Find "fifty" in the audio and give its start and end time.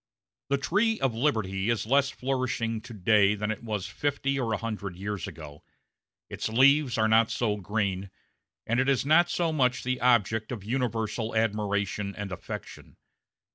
3.85-4.39